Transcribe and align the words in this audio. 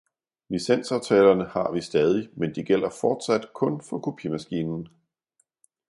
Licensaftalerne 0.49 1.45
har 1.45 1.71
vi 1.71 1.81
stadig, 1.81 2.29
men 2.33 2.55
de 2.55 2.63
gælder 2.63 2.89
fortsat 2.89 3.53
kun 3.53 3.81
for 3.81 3.99
kopimaskinen. 3.99 4.87